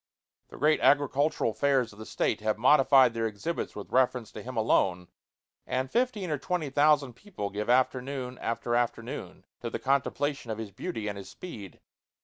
[0.47, 4.57] The great agricultural fairs of the State have modified their exhibits with reference to him
[4.57, 5.09] alone,
[5.67, 10.71] and fifteen or twenty thousand people give afternoon after afternoon to the contemplation of his
[10.71, 11.81] beauty and his speed.